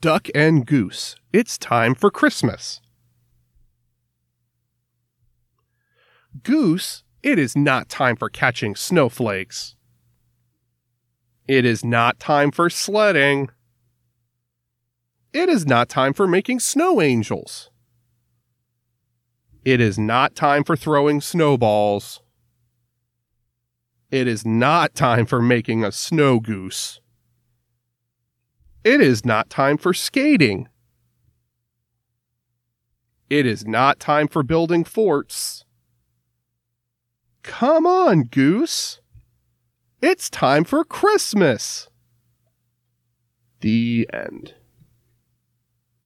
[0.00, 1.16] Duck and Goose.
[1.32, 2.80] It's time for Christmas.
[6.44, 9.74] Goose, it is not time for catching snowflakes.
[11.48, 13.48] It is not time for sledding.
[15.32, 17.70] It is not time for making snow angels.
[19.64, 22.20] It is not time for throwing snowballs.
[24.12, 27.00] It is not time for making a snow goose.
[28.84, 30.68] It is not time for skating.
[33.28, 35.64] It is not time for building forts.
[37.42, 39.00] Come on, goose.
[40.00, 41.88] It's time for Christmas.
[43.60, 44.54] The end.